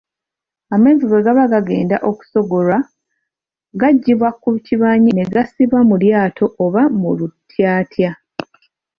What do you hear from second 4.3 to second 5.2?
ku kibanyi